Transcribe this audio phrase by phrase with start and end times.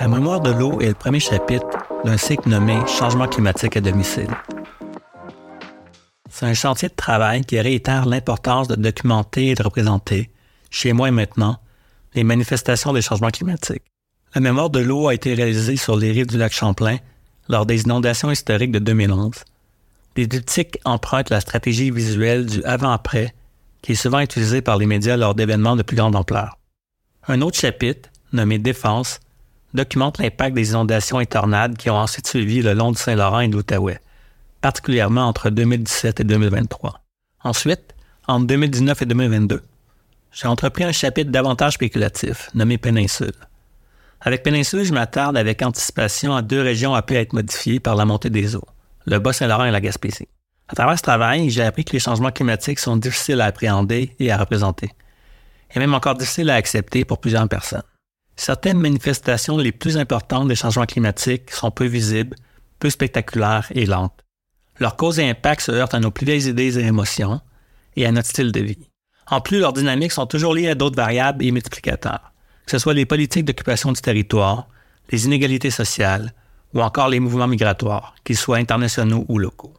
[0.00, 1.66] La mémoire de l'eau est le premier chapitre
[2.04, 4.28] d'un cycle nommé Changement climatique à domicile.
[6.30, 10.30] C'est un chantier de travail qui réitère l'importance de documenter et de représenter,
[10.70, 11.56] chez moi et maintenant,
[12.14, 13.82] les manifestations des changements climatiques.
[14.36, 16.98] La mémoire de l'eau a été réalisée sur les rives du lac Champlain
[17.48, 19.32] lors des inondations historiques de 2011.
[20.16, 23.34] Les diptyques empruntent la stratégie visuelle du avant-après
[23.82, 26.56] qui est souvent utilisée par les médias lors d'événements de plus grande ampleur.
[27.26, 29.20] Un autre chapitre, nommé Défense,
[29.74, 33.48] documente l'impact des inondations et tornades qui ont ensuite suivi le long du Saint-Laurent et
[33.48, 34.00] de l'Outaouais,
[34.60, 37.00] particulièrement entre 2017 et 2023.
[37.44, 37.94] Ensuite,
[38.26, 39.62] entre 2019 et 2022,
[40.32, 43.32] j'ai entrepris un chapitre davantage spéculatif, nommé Péninsule.
[44.20, 48.04] Avec Péninsule, je m'attarde avec anticipation à deux régions appelées à être modifiées par la
[48.04, 48.66] montée des eaux,
[49.06, 50.28] le Bas-Saint-Laurent et la Gaspésie.
[50.68, 54.30] À travers ce travail, j'ai appris que les changements climatiques sont difficiles à appréhender et
[54.30, 54.90] à représenter,
[55.74, 57.82] et même encore difficiles à accepter pour plusieurs personnes.
[58.38, 62.36] Certaines manifestations les plus importantes des changements climatiques sont peu visibles,
[62.78, 64.24] peu spectaculaires et lentes.
[64.78, 67.40] Leurs causes et impacts se heurtent à nos plus vieilles idées et émotions
[67.96, 68.88] et à notre style de vie.
[69.26, 72.32] En plus, leurs dynamiques sont toujours liées à d'autres variables et multiplicateurs,
[72.64, 74.68] que ce soit les politiques d'occupation du territoire,
[75.10, 76.32] les inégalités sociales
[76.74, 79.74] ou encore les mouvements migratoires, qu'ils soient internationaux ou locaux.